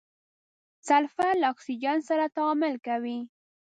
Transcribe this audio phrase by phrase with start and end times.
[0.87, 3.19] سلفر له اکسیجن سره تعامل کوي.